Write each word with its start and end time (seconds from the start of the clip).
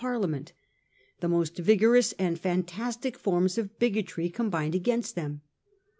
Parliament. 0.01 0.51
The 1.19 1.27
most 1.29 1.57
various 1.59 2.11
and 2.13 2.39
fantastic 2.39 3.15
forms 3.15 3.59
of 3.59 3.77
bigotry 3.77 4.29
combined 4.31 4.73
against 4.73 5.13
them. 5.13 5.41